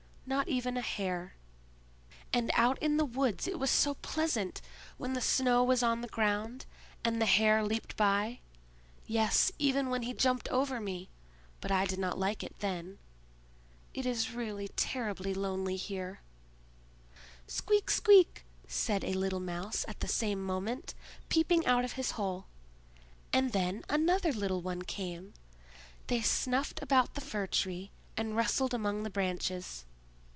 [0.23, 1.33] Not even a hare.
[2.31, 4.61] And out in the woods it was so pleasant,
[4.95, 6.65] when the snow was on the ground,
[7.03, 8.39] and the hare leaped by;
[9.07, 11.09] yes—even when he jumped over me;
[11.59, 12.97] but I did not like it then.
[13.93, 16.21] It is really terribly lonely here!"
[17.47, 17.89] "Squeak!
[17.89, 20.93] squeak!" said a little Mouse at the same moment,
[21.27, 22.45] peeping out of his hole.
[23.33, 25.33] And then another little one came.
[26.07, 29.83] They snuffed about the Fir tree, and rustled among the branches.